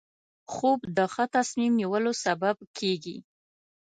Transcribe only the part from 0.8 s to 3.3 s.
د ښه تصمیم نیولو سبب کېږي